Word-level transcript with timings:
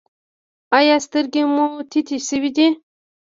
ایا 0.77 0.95
سترګې 1.05 1.43
مو 1.53 1.65
تتې 1.89 2.17
شوې 2.27 2.49
دي؟ 2.55 2.67